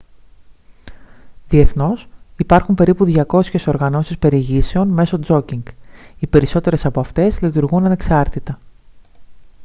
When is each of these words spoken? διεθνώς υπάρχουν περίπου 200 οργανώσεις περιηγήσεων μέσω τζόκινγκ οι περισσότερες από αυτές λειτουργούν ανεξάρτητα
διεθνώς 1.47 2.07
υπάρχουν 2.37 2.75
περίπου 2.75 3.05
200 3.27 3.43
οργανώσεις 3.67 4.17
περιηγήσεων 4.17 4.87
μέσω 4.87 5.19
τζόκινγκ 5.19 5.63
οι 6.19 6.27
περισσότερες 6.27 6.85
από 6.85 6.99
αυτές 6.99 7.41
λειτουργούν 7.41 7.85
ανεξάρτητα 7.85 8.59